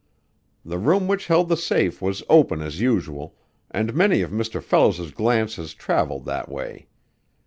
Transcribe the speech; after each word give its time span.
The 0.65 0.79
room 0.79 1.07
which 1.07 1.27
held 1.27 1.47
the 1.47 1.55
safe 1.55 2.01
was 2.01 2.23
open 2.27 2.59
as 2.63 2.81
usual, 2.81 3.35
and 3.69 3.93
many 3.93 4.21
of 4.21 4.31
Mr. 4.31 4.59
Fellows's 4.59 5.11
glances 5.11 5.75
traveled 5.75 6.25
that 6.25 6.49
way. 6.49 6.87